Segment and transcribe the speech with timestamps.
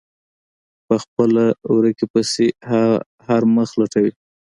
[0.85, 1.43] په خپله
[1.75, 2.45] ورکې پسې
[3.27, 4.11] هر مخ لټوي.